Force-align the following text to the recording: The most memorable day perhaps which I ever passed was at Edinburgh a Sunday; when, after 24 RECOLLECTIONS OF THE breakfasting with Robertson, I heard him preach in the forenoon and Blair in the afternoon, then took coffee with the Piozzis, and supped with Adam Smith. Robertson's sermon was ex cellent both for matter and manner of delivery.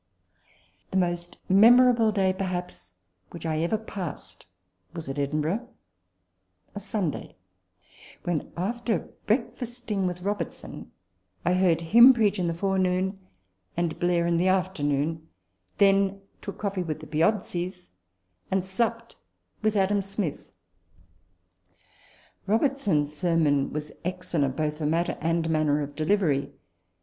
The 0.89 0.97
most 0.97 1.37
memorable 1.47 2.11
day 2.11 2.33
perhaps 2.33 2.93
which 3.29 3.45
I 3.45 3.59
ever 3.59 3.77
passed 3.77 4.47
was 4.95 5.07
at 5.07 5.19
Edinburgh 5.19 5.69
a 6.73 6.79
Sunday; 6.79 7.35
when, 8.23 8.51
after 8.57 8.97
24 8.97 8.97
RECOLLECTIONS 8.97 9.19
OF 9.19 9.27
THE 9.27 9.27
breakfasting 9.45 10.07
with 10.07 10.21
Robertson, 10.23 10.91
I 11.45 11.53
heard 11.53 11.81
him 11.81 12.15
preach 12.15 12.39
in 12.39 12.47
the 12.47 12.55
forenoon 12.55 13.19
and 13.77 13.99
Blair 13.99 14.25
in 14.25 14.37
the 14.37 14.47
afternoon, 14.47 15.29
then 15.77 16.21
took 16.41 16.57
coffee 16.57 16.81
with 16.81 16.99
the 16.99 17.05
Piozzis, 17.05 17.91
and 18.49 18.63
supped 18.63 19.15
with 19.61 19.75
Adam 19.75 20.01
Smith. 20.01 20.51
Robertson's 22.47 23.15
sermon 23.15 23.71
was 23.71 23.91
ex 24.03 24.31
cellent 24.31 24.55
both 24.55 24.79
for 24.79 24.87
matter 24.87 25.15
and 25.21 25.47
manner 25.47 25.79
of 25.83 25.93
delivery. 25.95 26.53